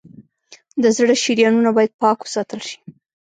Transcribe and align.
د 0.81 0.83
زړه 0.97 1.13
شریانونه 1.23 1.69
باید 1.77 1.97
پاک 2.01 2.17
وساتل 2.21 2.59
شي. 2.67 2.77